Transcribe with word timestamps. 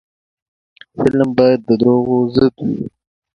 فلم 0.99 1.29
باید 1.37 1.59
د 1.65 1.69
دروغو 1.79 2.17
ضد 2.35 2.55
وي 2.65 2.79